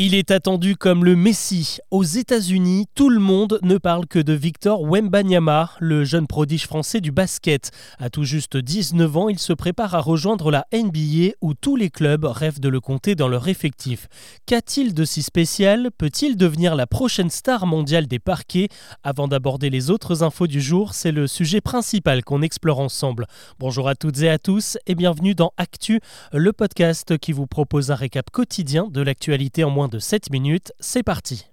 Il 0.00 0.14
est 0.14 0.30
attendu 0.30 0.76
comme 0.76 1.04
le 1.04 1.16
Messi. 1.16 1.78
Aux 1.90 2.04
États-Unis, 2.04 2.86
tout 2.94 3.08
le 3.10 3.18
monde 3.18 3.58
ne 3.62 3.78
parle 3.78 4.06
que 4.06 4.20
de 4.20 4.32
Victor 4.32 4.80
Wembanyama, 4.88 5.72
le 5.80 6.04
jeune 6.04 6.28
prodige 6.28 6.68
français 6.68 7.00
du 7.00 7.10
basket. 7.10 7.72
À 7.98 8.08
tout 8.08 8.22
juste 8.22 8.56
19 8.56 9.16
ans, 9.16 9.28
il 9.28 9.40
se 9.40 9.52
prépare 9.52 9.96
à 9.96 10.00
rejoindre 10.00 10.52
la 10.52 10.66
NBA 10.72 11.32
où 11.40 11.54
tous 11.54 11.74
les 11.74 11.90
clubs 11.90 12.24
rêvent 12.26 12.60
de 12.60 12.68
le 12.68 12.78
compter 12.78 13.16
dans 13.16 13.26
leur 13.26 13.48
effectif. 13.48 14.06
Qu'a-t-il 14.46 14.94
de 14.94 15.04
si 15.04 15.20
spécial? 15.20 15.88
Peut-il 15.98 16.36
devenir 16.36 16.76
la 16.76 16.86
prochaine 16.86 17.28
star 17.28 17.66
mondiale 17.66 18.06
des 18.06 18.20
parquets? 18.20 18.68
Avant 19.02 19.26
d'aborder 19.26 19.68
les 19.68 19.90
autres 19.90 20.22
infos 20.22 20.46
du 20.46 20.60
jour, 20.60 20.94
c'est 20.94 21.10
le 21.10 21.26
sujet 21.26 21.60
principal 21.60 22.22
qu'on 22.22 22.42
explore 22.42 22.78
ensemble. 22.78 23.26
Bonjour 23.58 23.88
à 23.88 23.96
toutes 23.96 24.20
et 24.20 24.30
à 24.30 24.38
tous 24.38 24.78
et 24.86 24.94
bienvenue 24.94 25.34
dans 25.34 25.50
Actu, 25.56 26.00
le 26.32 26.52
podcast 26.52 27.18
qui 27.18 27.32
vous 27.32 27.48
propose 27.48 27.90
un 27.90 27.96
récap 27.96 28.30
quotidien 28.30 28.86
de 28.92 29.00
l'actualité 29.00 29.64
en 29.64 29.70
moins 29.70 29.87
de 29.88 29.98
7 29.98 30.30
minutes, 30.30 30.72
c'est 30.80 31.02
parti. 31.02 31.46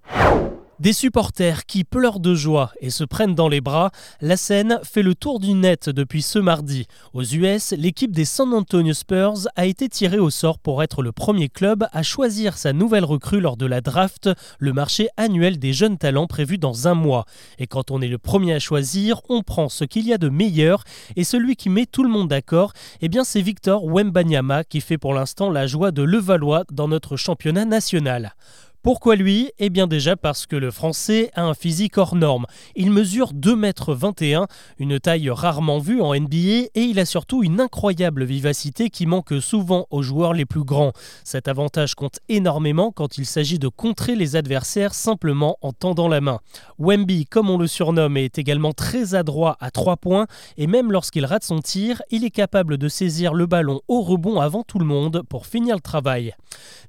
Des 0.78 0.92
supporters 0.92 1.64
qui 1.64 1.84
pleurent 1.84 2.20
de 2.20 2.34
joie 2.34 2.70
et 2.82 2.90
se 2.90 3.02
prennent 3.02 3.34
dans 3.34 3.48
les 3.48 3.62
bras, 3.62 3.92
la 4.20 4.36
scène 4.36 4.78
fait 4.82 5.00
le 5.00 5.14
tour 5.14 5.40
du 5.40 5.54
net 5.54 5.88
depuis 5.88 6.20
ce 6.20 6.38
mardi. 6.38 6.86
Aux 7.14 7.24
US, 7.24 7.72
l'équipe 7.72 8.12
des 8.12 8.26
San 8.26 8.52
Antonio 8.52 8.92
Spurs 8.92 9.48
a 9.56 9.64
été 9.64 9.88
tirée 9.88 10.18
au 10.18 10.28
sort 10.28 10.58
pour 10.58 10.82
être 10.82 11.00
le 11.00 11.12
premier 11.12 11.48
club 11.48 11.86
à 11.92 12.02
choisir 12.02 12.58
sa 12.58 12.74
nouvelle 12.74 13.06
recrue 13.06 13.40
lors 13.40 13.56
de 13.56 13.64
la 13.64 13.80
draft, 13.80 14.28
le 14.58 14.74
marché 14.74 15.08
annuel 15.16 15.58
des 15.58 15.72
jeunes 15.72 15.96
talents 15.96 16.26
prévu 16.26 16.58
dans 16.58 16.86
un 16.86 16.94
mois. 16.94 17.24
Et 17.58 17.66
quand 17.66 17.90
on 17.90 18.02
est 18.02 18.08
le 18.08 18.18
premier 18.18 18.52
à 18.52 18.58
choisir, 18.58 19.22
on 19.30 19.42
prend 19.42 19.70
ce 19.70 19.84
qu'il 19.84 20.06
y 20.06 20.12
a 20.12 20.18
de 20.18 20.28
meilleur 20.28 20.84
et 21.16 21.24
celui 21.24 21.56
qui 21.56 21.70
met 21.70 21.86
tout 21.86 22.02
le 22.02 22.10
monde 22.10 22.28
d'accord, 22.28 22.74
eh 23.00 23.08
bien 23.08 23.24
c'est 23.24 23.40
Victor 23.40 23.82
Wembanyama 23.86 24.62
qui 24.62 24.82
fait 24.82 24.98
pour 24.98 25.14
l'instant 25.14 25.50
la 25.50 25.66
joie 25.66 25.90
de 25.90 26.02
Levallois 26.02 26.64
dans 26.70 26.86
notre 26.86 27.16
championnat 27.16 27.64
national. 27.64 28.34
Pourquoi 28.86 29.16
lui? 29.16 29.50
Eh 29.58 29.68
bien 29.68 29.88
déjà 29.88 30.14
parce 30.14 30.46
que 30.46 30.54
le 30.54 30.70
français 30.70 31.32
a 31.34 31.42
un 31.42 31.54
physique 31.54 31.98
hors 31.98 32.14
norme. 32.14 32.46
Il 32.76 32.92
mesure 32.92 33.32
2,21 33.32 34.42
m, 34.42 34.46
une 34.78 35.00
taille 35.00 35.28
rarement 35.28 35.80
vue 35.80 36.00
en 36.00 36.14
NBA 36.14 36.68
et 36.72 36.82
il 36.82 37.00
a 37.00 37.04
surtout 37.04 37.42
une 37.42 37.60
incroyable 37.60 38.22
vivacité 38.24 38.88
qui 38.88 39.06
manque 39.06 39.42
souvent 39.42 39.88
aux 39.90 40.02
joueurs 40.02 40.34
les 40.34 40.44
plus 40.44 40.62
grands. 40.62 40.92
Cet 41.24 41.48
avantage 41.48 41.96
compte 41.96 42.20
énormément 42.28 42.92
quand 42.92 43.18
il 43.18 43.26
s'agit 43.26 43.58
de 43.58 43.66
contrer 43.66 44.14
les 44.14 44.36
adversaires 44.36 44.94
simplement 44.94 45.58
en 45.62 45.72
tendant 45.72 46.06
la 46.06 46.20
main. 46.20 46.38
Wemby, 46.78 47.26
comme 47.26 47.50
on 47.50 47.58
le 47.58 47.66
surnomme, 47.66 48.16
est 48.16 48.38
également 48.38 48.72
très 48.72 49.16
adroit 49.16 49.56
à 49.58 49.72
3 49.72 49.96
points 49.96 50.28
et 50.58 50.68
même 50.68 50.92
lorsqu'il 50.92 51.24
rate 51.24 51.42
son 51.42 51.58
tir, 51.58 52.02
il 52.12 52.22
est 52.22 52.30
capable 52.30 52.78
de 52.78 52.88
saisir 52.88 53.34
le 53.34 53.46
ballon 53.46 53.80
au 53.88 54.02
rebond 54.02 54.38
avant 54.38 54.62
tout 54.62 54.78
le 54.78 54.86
monde 54.86 55.24
pour 55.28 55.46
finir 55.46 55.74
le 55.74 55.82
travail. 55.82 56.36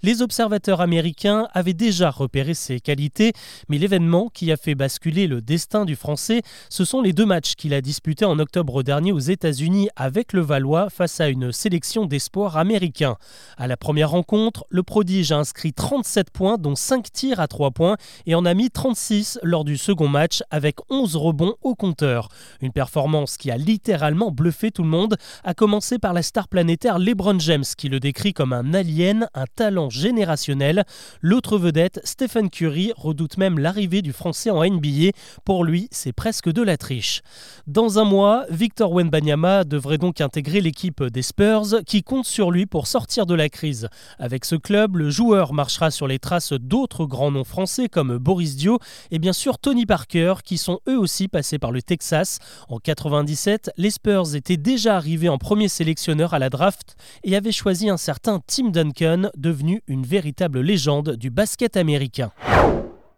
Les 0.03 0.21
observateurs 0.21 0.79
américains 0.79 1.47
avaient 1.53 1.73
déjà 1.73 1.86
repéré 1.91 2.53
ses 2.53 2.79
qualités, 2.79 3.33
mais 3.69 3.77
l'événement 3.77 4.29
qui 4.33 4.51
a 4.51 4.57
fait 4.57 4.75
basculer 4.75 5.27
le 5.27 5.41
destin 5.41 5.85
du 5.85 5.95
Français, 5.95 6.41
ce 6.69 6.85
sont 6.85 7.01
les 7.01 7.13
deux 7.13 7.25
matchs 7.25 7.55
qu'il 7.55 7.73
a 7.73 7.81
disputés 7.81 8.25
en 8.25 8.39
octobre 8.39 8.83
dernier 8.83 9.11
aux 9.11 9.19
États-Unis 9.19 9.89
avec 9.95 10.33
le 10.33 10.41
Valois 10.41 10.89
face 10.89 11.19
à 11.21 11.29
une 11.29 11.51
sélection 11.51 12.05
d'espoirs 12.05 12.57
américains. 12.57 13.17
À 13.57 13.67
la 13.67 13.77
première 13.77 14.11
rencontre, 14.11 14.65
le 14.69 14.83
prodige 14.83 15.31
a 15.31 15.37
inscrit 15.37 15.73
37 15.73 16.31
points, 16.31 16.57
dont 16.57 16.75
5 16.75 17.11
tirs 17.11 17.39
à 17.39 17.47
3 17.47 17.71
points, 17.71 17.97
et 18.25 18.35
en 18.35 18.45
a 18.45 18.53
mis 18.53 18.69
36 18.69 19.39
lors 19.43 19.63
du 19.63 19.77
second 19.77 20.07
match 20.07 20.43
avec 20.51 20.77
11 20.89 21.15
rebonds 21.15 21.55
au 21.61 21.75
compteur. 21.75 22.29
Une 22.61 22.71
performance 22.71 23.37
qui 23.37 23.51
a 23.51 23.57
littéralement 23.57 24.31
bluffé 24.31 24.71
tout 24.71 24.83
le 24.83 24.89
monde, 24.89 25.17
à 25.43 25.53
commencer 25.53 25.99
par 25.99 26.13
la 26.13 26.21
star 26.21 26.47
planétaire 26.47 26.99
LeBron 26.99 27.39
James 27.39 27.63
qui 27.77 27.89
le 27.89 27.99
décrit 27.99 28.33
comme 28.33 28.53
un 28.53 28.73
alien, 28.73 29.27
un 29.33 29.45
talent 29.55 29.89
générationnel. 29.89 30.85
L'autre 31.21 31.57
vedette, 31.57 31.76
Stephen 32.03 32.51
Curry, 32.51 32.93
redoute 32.95 33.37
même 33.37 33.59
l'arrivée 33.59 34.03
du 34.03 34.13
Français 34.13 34.51
en 34.51 34.63
NBA. 34.63 35.09
Pour 35.43 35.63
lui, 35.63 35.87
c'est 35.91 36.13
presque 36.13 36.51
de 36.51 36.61
la 36.61 36.77
triche. 36.77 37.23
Dans 37.65 37.99
un 37.99 38.03
mois, 38.05 38.45
Victor 38.51 38.91
Wenbanyama 38.91 39.63
devrait 39.63 39.97
donc 39.97 40.21
intégrer 40.21 40.61
l'équipe 40.61 41.03
des 41.03 41.23
Spurs 41.23 41.83
qui 41.85 42.03
compte 42.03 42.25
sur 42.27 42.51
lui 42.51 42.67
pour 42.67 42.85
sortir 42.85 43.25
de 43.25 43.33
la 43.33 43.49
crise. 43.49 43.89
Avec 44.19 44.45
ce 44.45 44.55
club, 44.55 44.97
le 44.97 45.09
joueur 45.09 45.53
marchera 45.53 45.89
sur 45.89 46.07
les 46.07 46.19
traces 46.19 46.53
d'autres 46.53 47.05
grands 47.05 47.31
noms 47.31 47.43
français 47.43 47.89
comme 47.89 48.17
Boris 48.19 48.55
Dio 48.55 48.77
et 49.09 49.17
bien 49.17 49.33
sûr 49.33 49.57
Tony 49.57 49.87
Parker 49.87 50.35
qui 50.43 50.57
sont 50.59 50.79
eux 50.87 50.99
aussi 50.99 51.27
passés 51.27 51.57
par 51.57 51.71
le 51.71 51.81
Texas. 51.81 52.37
En 52.69 52.77
97, 52.77 53.71
les 53.77 53.89
Spurs 53.89 54.35
étaient 54.35 54.57
déjà 54.57 54.95
arrivés 54.95 55.29
en 55.29 55.39
premier 55.39 55.67
sélectionneur 55.67 56.35
à 56.35 56.39
la 56.39 56.51
draft 56.51 56.95
et 57.23 57.35
avaient 57.35 57.51
choisi 57.51 57.89
un 57.89 57.97
certain 57.97 58.39
Tim 58.45 58.69
Duncan 58.69 59.31
de 59.35 59.47
devenu 59.47 59.81
une 59.87 60.05
véritable 60.05 60.59
légende 60.59 61.15
du 61.15 61.29
basket 61.29 61.56
américain. 61.75 62.31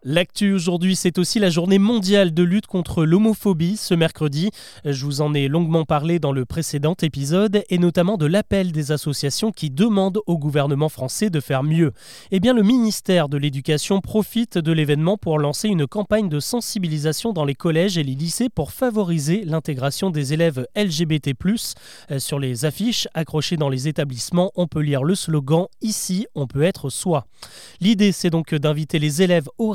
L'actu 0.02 0.54
aujourd'hui, 0.54 0.96
c'est 0.96 1.18
aussi 1.18 1.38
la 1.38 1.50
journée 1.50 1.78
mondiale 1.78 2.32
de 2.32 2.42
lutte 2.42 2.66
contre 2.66 3.04
l'homophobie 3.04 3.76
ce 3.76 3.92
mercredi. 3.92 4.48
Je 4.86 5.04
vous 5.04 5.20
en 5.20 5.34
ai 5.34 5.46
longuement 5.46 5.84
parlé 5.84 6.18
dans 6.18 6.32
le 6.32 6.46
précédent 6.46 6.94
épisode 7.02 7.62
et 7.68 7.76
notamment 7.76 8.16
de 8.16 8.24
l'appel 8.24 8.72
des 8.72 8.92
associations 8.92 9.52
qui 9.52 9.68
demandent 9.68 10.20
au 10.26 10.38
gouvernement 10.38 10.88
français 10.88 11.28
de 11.28 11.38
faire 11.38 11.62
mieux. 11.62 11.92
Eh 12.30 12.40
bien, 12.40 12.54
le 12.54 12.62
ministère 12.62 13.28
de 13.28 13.36
l'Éducation 13.36 14.00
profite 14.00 14.56
de 14.56 14.72
l'événement 14.72 15.18
pour 15.18 15.38
lancer 15.38 15.68
une 15.68 15.86
campagne 15.86 16.30
de 16.30 16.40
sensibilisation 16.40 17.34
dans 17.34 17.44
les 17.44 17.54
collèges 17.54 17.98
et 17.98 18.02
les 18.02 18.14
lycées 18.14 18.48
pour 18.48 18.72
favoriser 18.72 19.44
l'intégration 19.44 20.08
des 20.08 20.32
élèves 20.32 20.66
LGBT+. 20.76 21.34
Euh, 22.10 22.18
sur 22.18 22.38
les 22.38 22.64
affiches 22.64 23.06
accrochées 23.12 23.58
dans 23.58 23.68
les 23.68 23.86
établissements, 23.86 24.50
on 24.54 24.66
peut 24.66 24.80
lire 24.80 25.04
le 25.04 25.14
slogan 25.14 25.66
Ici, 25.82 26.26
on 26.34 26.46
peut 26.46 26.62
être 26.62 26.88
soi. 26.88 27.26
L'idée, 27.82 28.12
c'est 28.12 28.30
donc 28.30 28.54
d'inviter 28.54 28.98
les 28.98 29.20
élèves 29.20 29.48
au 29.58 29.72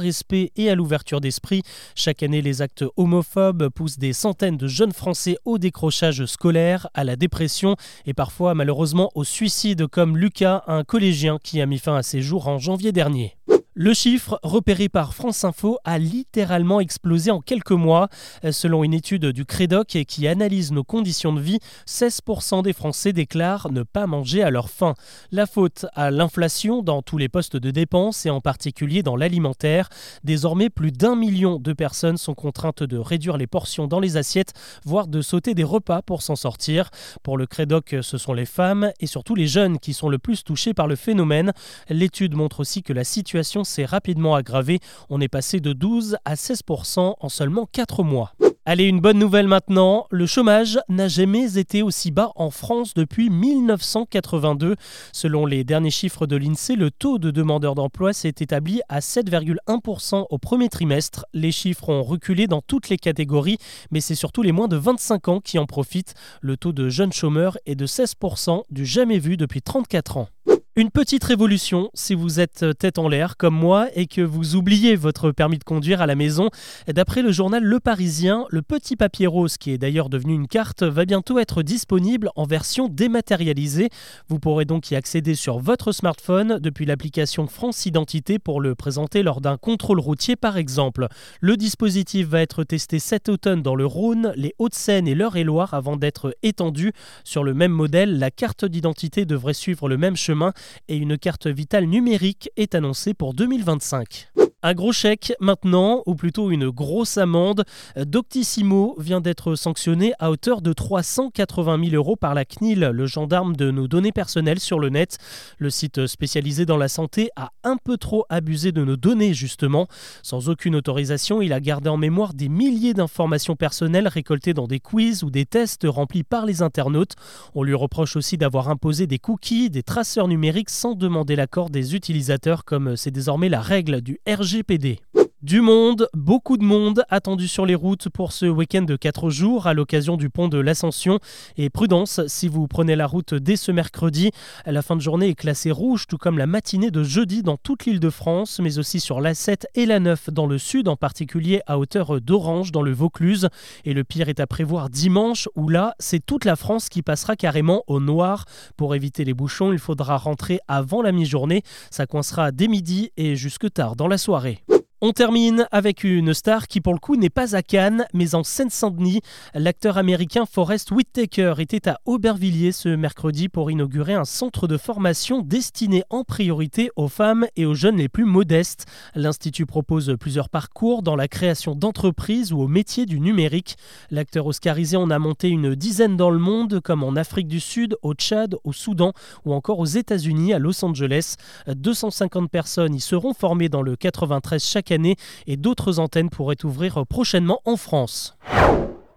et 0.56 0.70
à 0.70 0.76
l'ouverture 0.76 1.22
d'esprit. 1.22 1.64
Chaque 1.96 2.24
année, 2.24 2.42
les 2.42 2.62
actes 2.62 2.86
homophobes 2.98 3.70
poussent 3.70 3.98
des 3.98 4.14
centaines 4.14 4.58
de 4.58 4.68
jeunes 4.68 4.94
Français 4.94 5.38
au 5.46 5.58
décrochage 5.58 6.26
scolaire, 6.26 6.88
à 6.94 7.04
la 7.04 7.16
dépression 7.16 7.76
et 8.06 8.14
parfois 8.14 8.56
malheureusement 8.56 9.12
au 9.16 9.24
suicide 9.24 9.88
comme 9.88 10.18
Lucas, 10.18 10.64
un 10.68 10.84
collégien 10.84 11.38
qui 11.44 11.62
a 11.62 11.66
mis 11.66 11.80
fin 11.80 11.96
à 11.96 12.04
ses 12.04 12.22
jours 12.22 12.48
en 12.48 12.60
janvier 12.60 12.92
dernier. 12.92 13.36
Le 13.78 13.94
chiffre 13.94 14.40
repéré 14.42 14.88
par 14.88 15.14
France 15.14 15.44
Info 15.44 15.80
a 15.84 16.00
littéralement 16.00 16.80
explosé 16.80 17.30
en 17.30 17.42
quelques 17.42 17.72
mois. 17.72 18.08
Selon 18.52 18.86
une 18.86 18.94
étude 18.94 19.26
du 19.26 19.44
Crédoc 19.44 19.88
qui 20.08 20.30
analyse 20.30 20.72
nos 20.72 20.86
conditions 20.86 21.34
de 21.34 21.42
vie, 21.42 21.60
16% 21.86 22.64
des 22.64 22.72
Français 22.72 23.12
déclarent 23.12 23.70
ne 23.74 23.84
pas 23.84 24.08
manger 24.08 24.44
à 24.44 24.50
leur 24.50 24.70
faim. 24.70 24.94
La 25.34 25.46
faute 25.46 25.88
à 25.94 26.10
l'inflation 26.10 26.84
dans 26.84 27.02
tous 27.02 27.18
les 27.18 27.28
postes 27.28 27.58
de 27.58 27.70
dépenses 27.70 28.26
et 28.26 28.30
en 28.30 28.40
particulier 28.40 29.04
dans 29.04 29.18
l'alimentaire. 29.18 29.90
Désormais, 30.24 30.70
plus 30.70 30.94
d'un 30.94 31.18
million 31.18 31.60
de 31.60 31.74
personnes 31.74 32.16
sont 32.16 32.34
contraintes 32.34 32.84
de 32.84 32.98
réduire 32.98 33.36
les 33.36 33.46
portions 33.46 33.88
dans 33.88 34.00
les 34.00 34.16
assiettes, 34.16 34.54
voire 34.86 35.08
de 35.08 35.20
sauter 35.22 35.54
des 35.54 35.66
repas 35.66 36.02
pour 36.02 36.22
s'en 36.22 36.38
sortir. 36.38 36.92
Pour 37.24 37.38
le 37.38 37.46
Crédoc, 37.46 37.94
ce 38.02 38.18
sont 38.18 38.34
les 38.34 38.46
femmes 38.46 38.94
et 39.02 39.06
surtout 39.06 39.36
les 39.36 39.48
jeunes 39.48 39.80
qui 39.80 39.94
sont 39.94 40.08
le 40.08 40.18
plus 40.18 40.46
touchés 40.46 40.74
par 40.74 40.88
le 40.88 40.96
phénomène. 40.96 41.52
L'étude 41.90 42.36
montre 42.36 42.62
aussi 42.62 42.82
que 42.82 42.94
la 42.94 43.04
situation 43.04 43.65
s'est 43.66 43.86
rapidement 43.86 44.36
aggravé. 44.36 44.80
On 45.10 45.20
est 45.20 45.28
passé 45.28 45.60
de 45.60 45.74
12 45.74 46.18
à 46.24 46.36
16% 46.36 47.16
en 47.20 47.30
seulement 47.30 47.68
4 47.72 48.04
mois. 48.04 48.34
Allez, 48.68 48.86
une 48.86 49.00
bonne 49.00 49.20
nouvelle 49.20 49.48
maintenant. 49.48 50.08
Le 50.10 50.26
chômage 50.26 50.80
n'a 50.90 51.08
jamais 51.08 51.60
été 51.60 51.84
aussi 51.84 52.10
bas 52.10 52.32
en 52.36 52.50
France 52.50 52.96
depuis 52.96 53.30
1982. 53.30 54.76
Selon 55.12 55.46
les 55.46 55.64
derniers 55.64 55.92
chiffres 55.92 56.26
de 56.26 56.36
l'INSEE, 56.36 56.76
le 56.76 56.90
taux 56.90 57.20
de 57.20 57.30
demandeurs 57.30 57.76
d'emploi 57.76 58.12
s'est 58.12 58.34
établi 58.40 58.82
à 58.90 59.02
7,1% 59.02 60.26
au 60.32 60.38
premier 60.40 60.70
trimestre. 60.70 61.28
Les 61.36 61.52
chiffres 61.52 61.90
ont 61.90 62.02
reculé 62.02 62.48
dans 62.48 62.62
toutes 62.62 62.90
les 62.90 62.98
catégories, 62.98 63.60
mais 63.92 64.02
c'est 64.02 64.16
surtout 64.16 64.42
les 64.42 64.52
moins 64.52 64.68
de 64.68 64.78
25 64.78 65.28
ans 65.28 65.42
qui 65.42 65.60
en 65.60 65.68
profitent. 65.68 66.16
Le 66.42 66.58
taux 66.58 66.74
de 66.74 66.90
jeunes 66.90 67.14
chômeurs 67.14 67.60
est 67.68 67.76
de 67.76 67.86
16%, 67.86 68.64
du 68.72 68.84
jamais 68.84 69.20
vu 69.20 69.38
depuis 69.38 69.62
34 69.62 70.18
ans. 70.18 70.30
Une 70.78 70.92
petite 70.92 71.24
révolution 71.24 71.90
si 71.94 72.16
vous 72.16 72.42
êtes 72.42 72.64
euh, 72.64 72.74
tête 72.74 73.00
en 73.00 73.08
l'air 73.08 73.38
comme 73.38 73.56
moi 73.56 73.88
et 73.96 74.08
que 74.08 74.20
vous 74.20 74.58
oubliez 74.58 74.98
votre 74.98 75.32
permis 75.32 75.58
de 75.58 75.64
conduire 75.64 76.02
à 76.02 76.06
la 76.06 76.16
maison. 76.16 76.50
D'après 76.90 77.22
le 77.22 77.32
journal 77.32 77.64
Le 77.64 77.80
Parisien, 77.80 78.46
le 78.50 78.62
petit 78.62 78.98
papier 78.98 79.26
rose, 79.26 79.56
qui 79.56 79.72
est 79.72 79.78
d'ailleurs 79.78 80.10
devenu 80.10 80.34
une 80.34 80.50
carte, 80.50 80.84
va 80.84 81.06
bientôt 81.06 81.40
être 81.40 81.64
disponible 81.64 82.30
en 82.36 82.44
version 82.44 82.90
dématérialisée. 82.90 83.88
Vous 84.28 84.38
pourrez 84.38 84.66
donc 84.66 84.92
y 84.92 84.98
accéder 84.98 85.34
sur 85.34 85.60
votre 85.60 85.94
smartphone 85.94 86.60
depuis 86.60 86.86
l'application 86.86 87.48
France 87.48 87.86
Identité 87.86 88.38
pour 88.38 88.60
le 88.60 88.76
présenter 88.76 89.24
lors 89.24 89.40
d'un 89.40 89.56
contrôle 89.56 90.02
routier 90.02 90.36
par 90.36 90.58
exemple. 90.58 91.08
Le 91.40 91.56
dispositif 91.56 92.28
va 92.28 92.42
être 92.42 92.66
testé 92.66 93.00
cet 93.00 93.30
automne 93.30 93.62
dans 93.62 93.76
le 93.76 93.86
Rhône, 93.86 94.34
les 94.36 94.54
Hauts-de-Seine 94.60 95.08
et 95.08 95.16
l'Eure-et-Loire 95.16 95.74
avant 95.74 95.96
d'être 95.96 96.36
étendu. 96.44 96.92
Sur 97.24 97.46
le 97.46 97.54
même 97.54 97.72
modèle, 97.72 98.20
la 98.20 98.30
carte 98.30 98.66
d'identité 98.66 99.24
devrait 99.24 99.54
suivre 99.54 99.88
le 99.88 99.96
même 99.96 100.18
chemin 100.18 100.52
et 100.88 100.98
une 100.98 101.18
carte 101.18 101.48
vitale 101.48 101.86
numérique 101.86 102.50
est 102.58 102.76
annoncée 102.76 103.14
pour 103.14 103.34
2025. 103.34 104.30
Un 104.68 104.74
gros 104.74 104.92
chèque 104.92 105.32
maintenant, 105.40 106.02
ou 106.08 106.16
plutôt 106.16 106.50
une 106.50 106.72
grosse 106.72 107.20
amende. 107.20 107.66
Doctissimo 107.96 108.96
vient 108.98 109.22
d'être 109.22 109.54
sanctionné 109.54 110.14
à 110.18 110.32
hauteur 110.32 110.64
de 110.64 110.74
380 110.74 111.84
000 111.84 111.96
euros 111.96 112.16
par 112.16 112.34
la 112.34 112.46
CNIL, 112.46 112.80
le 112.80 113.06
gendarme 113.06 113.56
de 113.56 113.70
nos 113.70 113.88
données 113.88 114.12
personnelles 114.12 114.60
sur 114.60 114.80
le 114.80 114.90
net. 114.90 115.20
Le 115.60 115.70
site 115.70 116.08
spécialisé 116.08 116.66
dans 116.66 116.78
la 116.78 116.88
santé 116.88 117.30
a 117.36 117.52
un 117.64 117.78
peu 117.78 117.98
trop 117.98 118.26
abusé 118.28 118.72
de 118.72 118.84
nos 118.84 118.98
données 118.98 119.36
justement. 119.36 119.86
Sans 120.24 120.50
aucune 120.50 120.76
autorisation, 120.76 121.44
il 121.44 121.54
a 121.54 121.60
gardé 121.60 121.92
en 121.92 121.98
mémoire 121.98 122.34
des 122.34 122.50
milliers 122.50 122.96
d'informations 122.96 123.56
personnelles 123.56 124.08
récoltées 124.08 124.56
dans 124.56 124.66
des 124.66 124.80
quiz 124.80 125.22
ou 125.22 125.30
des 125.30 125.46
tests 125.46 125.86
remplis 125.88 126.24
par 126.24 126.48
les 126.48 126.64
internautes. 126.64 127.14
On 127.54 127.62
lui 127.62 127.76
reproche 127.76 128.16
aussi 128.16 128.36
d'avoir 128.36 128.70
imposé 128.70 129.06
des 129.06 129.20
cookies, 129.20 129.70
des 129.70 129.84
traceurs 129.84 130.28
numériques 130.28 130.72
sans 130.72 130.96
demander 130.96 131.36
l'accord 131.36 131.70
des 131.70 131.94
utilisateurs 131.94 132.66
comme 132.66 132.96
c'est 132.96 133.12
désormais 133.12 133.50
la 133.50 133.62
règle 133.62 134.02
du 134.02 134.18
RG 134.28 134.55
RGPD. 134.56 135.00
Du 135.46 135.62
monde, 135.62 136.10
beaucoup 136.16 136.58
de 136.58 136.64
monde 136.64 137.04
attendu 137.08 137.48
sur 137.48 137.68
les 137.68 137.76
routes 137.76 138.10
pour 138.10 138.32
ce 138.32 138.48
week-end 138.48 138.82
de 138.82 138.96
4 138.96 139.30
jours 139.30 139.68
à 139.68 139.76
l'occasion 139.76 140.18
du 140.18 140.32
pont 140.32 140.48
de 140.48 140.58
l'Ascension. 140.58 141.20
Et 141.56 141.70
prudence, 141.70 142.20
si 142.26 142.48
vous 142.48 142.68
prenez 142.68 142.96
la 142.96 143.06
route 143.06 143.36
dès 143.36 143.56
ce 143.56 143.72
mercredi, 143.72 144.32
la 144.66 144.82
fin 144.82 144.96
de 144.96 145.02
journée 145.02 145.30
est 145.30 145.36
classée 145.36 145.70
rouge, 145.70 146.08
tout 146.08 146.18
comme 146.18 146.40
la 146.40 146.48
matinée 146.48 146.90
de 146.90 147.04
jeudi 147.04 147.44
dans 147.44 147.58
toute 147.58 147.86
l'île 147.86 148.00
de 148.00 148.10
France, 148.10 148.60
mais 148.60 148.80
aussi 148.80 149.00
sur 149.00 149.22
l'A7 149.22 149.66
et 149.76 149.86
la 149.86 150.00
9 150.00 150.32
dans 150.32 150.48
le 150.48 150.58
sud, 150.58 150.88
en 150.88 150.96
particulier 150.96 151.62
à 151.68 151.78
hauteur 151.78 152.20
d'Orange 152.22 152.72
dans 152.72 152.82
le 152.82 152.92
Vaucluse. 152.92 153.50
Et 153.84 153.94
le 153.94 154.04
pire 154.04 154.30
est 154.30 154.40
à 154.40 154.48
prévoir 154.48 154.90
dimanche, 154.90 155.48
où 155.56 155.70
là, 155.70 155.94
c'est 156.00 156.26
toute 156.26 156.46
la 156.46 156.56
France 156.56 156.90
qui 156.90 157.04
passera 157.04 157.36
carrément 157.36 157.84
au 157.86 158.00
noir. 158.00 158.46
Pour 158.78 158.96
éviter 158.96 159.24
les 159.24 159.36
bouchons, 159.36 159.74
il 159.74 159.80
faudra 159.80 160.18
rentrer 160.18 160.60
avant 160.68 161.04
la 161.04 161.12
mi-journée. 161.12 161.62
Ça 161.92 162.08
coincera 162.08 162.52
dès 162.52 162.68
midi 162.68 163.12
et 163.16 163.36
jusque 163.36 163.72
tard 163.72 163.96
dans 163.96 164.08
la 164.08 164.18
soirée. 164.18 164.64
On 165.02 165.12
termine 165.12 165.68
avec 165.74 166.06
une 166.06 166.34
star 166.34 166.70
qui 166.70 166.80
pour 166.80 166.94
le 166.94 167.00
coup 167.00 167.18
n'est 167.18 167.30
pas 167.30 167.54
à 167.54 167.62
Cannes 167.62 168.06
mais 168.14 168.34
en 168.34 168.46
Seine-Saint-Denis. 168.46 169.20
L'acteur 169.54 169.98
américain 169.98 170.46
Forrest 170.46 170.90
Whitaker 170.90 171.56
était 171.60 171.90
à 171.90 172.00
Aubervilliers 172.06 172.72
ce 172.72 172.88
mercredi 172.88 173.50
pour 173.50 173.70
inaugurer 173.70 174.14
un 174.14 174.24
centre 174.24 174.70
de 174.70 174.78
formation 174.78 175.42
destiné 175.42 176.04
en 176.10 176.24
priorité 176.24 176.92
aux 176.96 177.10
femmes 177.10 177.46
et 177.58 177.66
aux 177.66 177.74
jeunes 177.74 177.98
les 177.98 178.08
plus 178.08 178.24
modestes. 178.24 178.86
L'Institut 179.16 179.66
propose 179.66 180.16
plusieurs 180.18 180.48
parcours 180.48 181.04
dans 181.04 181.18
la 181.18 181.28
création 181.28 181.76
d'entreprises 181.76 182.54
ou 182.54 182.62
au 182.62 182.70
métier 182.70 183.06
du 183.06 183.20
numérique. 183.20 183.76
L'acteur 184.12 184.46
oscarisé 184.46 184.96
en 184.96 185.10
a 185.10 185.20
monté 185.20 185.50
une 185.50 185.76
dizaine 185.76 186.16
dans 186.16 186.30
le 186.30 186.40
monde 186.40 186.80
comme 186.80 187.04
en 187.04 187.18
Afrique 187.18 187.50
du 187.50 187.60
Sud, 187.60 187.98
au 188.02 188.14
Tchad, 188.14 188.56
au 188.64 188.72
Soudan 188.72 189.12
ou 189.44 189.54
encore 189.54 189.80
aux 189.80 189.86
États-Unis 189.86 190.54
à 190.54 190.60
Los 190.60 190.86
Angeles. 190.86 191.36
250 191.68 192.50
personnes 192.50 192.96
y 192.96 193.02
seront 193.02 193.34
formées 193.34 193.68
dans 193.68 193.82
le 193.82 193.98
93 193.98 194.64
chaque 194.64 194.85
année 194.92 195.16
et 195.48 195.58
d'autres 195.58 196.00
antennes 196.00 196.30
pourraient 196.30 196.64
ouvrir 196.64 197.06
prochainement 197.08 197.60
en 197.66 197.78
France. 197.78 198.38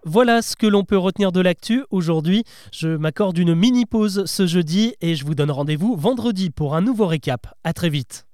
Voilà 0.04 0.42
ce 0.42 0.56
que 0.56 0.66
l'on 0.66 0.84
peut 0.84 0.96
retenir 0.96 1.32
de 1.32 1.40
l'actu 1.40 1.84
aujourd'hui. 1.90 2.44
Je 2.72 2.88
m'accorde 2.88 3.36
une 3.36 3.54
mini 3.54 3.84
pause 3.84 4.24
ce 4.26 4.46
jeudi 4.46 4.94
et 5.00 5.14
je 5.14 5.24
vous 5.24 5.34
donne 5.34 5.50
rendez-vous 5.50 5.96
vendredi 5.96 6.50
pour 6.50 6.74
un 6.74 6.80
nouveau 6.80 7.06
récap. 7.06 7.46
A 7.64 7.72
très 7.72 7.90
vite. 7.90 8.27